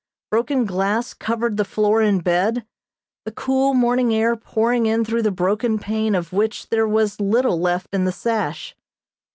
Broken 0.31 0.65
glass 0.65 1.13
covered 1.13 1.57
the 1.57 1.63
floor 1.63 2.01
and 2.01 2.23
bed, 2.23 2.65
the 3.23 3.31
cool 3.31 3.75
morning 3.75 4.11
air 4.15 4.35
pouring 4.35 4.87
in 4.87 5.05
through 5.05 5.21
the 5.21 5.29
broken 5.29 5.77
pane 5.77 6.15
of 6.15 6.33
which 6.33 6.69
there 6.69 6.87
was 6.87 7.19
little 7.19 7.59
left 7.59 7.87
in 7.93 8.05
the 8.05 8.11
sash. 8.11 8.75